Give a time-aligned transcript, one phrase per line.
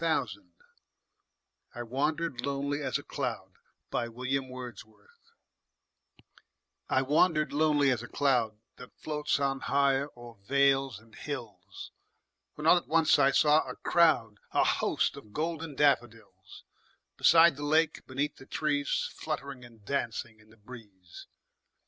[0.01, 0.61] William Wordsworth
[1.75, 3.51] I Wandered Lonely As a Cloud
[6.89, 11.91] I WANDERED lonely as a cloud That floats on high o'er vales and hills,
[12.55, 16.63] When all at once I saw a crowd, A host, of golden daffodils;
[17.15, 21.27] Beside the lake, beneath the trees, Fluttering and dancing in the breeze.